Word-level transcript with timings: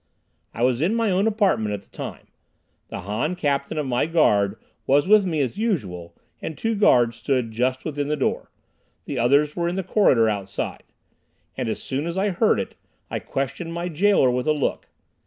I 0.51 0.63
was 0.63 0.81
in 0.81 0.95
my 0.95 1.11
own 1.11 1.27
apartment 1.27 1.73
at 1.73 1.83
the 1.83 1.89
time. 1.95 2.25
The 2.87 3.01
Han 3.01 3.35
captain 3.35 3.77
of 3.77 3.85
my 3.85 4.07
guard 4.07 4.55
was 4.87 5.07
with 5.07 5.25
me, 5.25 5.41
as 5.41 5.59
usual, 5.59 6.15
and 6.41 6.57
two 6.57 6.73
guards 6.73 7.17
stood 7.17 7.51
just 7.51 7.85
within 7.85 8.07
the 8.07 8.15
door. 8.15 8.49
The 9.05 9.19
others 9.19 9.55
were 9.55 9.67
in 9.69 9.75
the 9.75 9.83
corridor 9.83 10.27
outside. 10.27 10.85
And 11.55 11.69
as 11.69 11.83
soon 11.83 12.07
as 12.07 12.17
I 12.17 12.31
heard 12.31 12.59
it, 12.59 12.73
I 13.11 13.19
questioned 13.19 13.73
my 13.73 13.89
jailer 13.89 14.31
with 14.31 14.47
a 14.47 14.53
look. 14.53 14.87